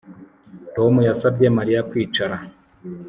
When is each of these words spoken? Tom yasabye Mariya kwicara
Tom 0.75 0.93
yasabye 1.09 1.47
Mariya 1.57 1.81
kwicara 1.89 2.35